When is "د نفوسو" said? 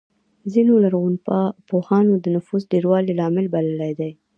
2.23-2.69